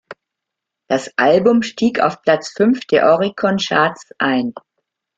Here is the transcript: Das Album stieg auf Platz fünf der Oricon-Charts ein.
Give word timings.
Das 0.89 1.11
Album 1.15 1.61
stieg 1.61 1.99
auf 1.99 2.23
Platz 2.23 2.49
fünf 2.57 2.87
der 2.87 3.07
Oricon-Charts 3.13 4.13
ein. 4.17 4.51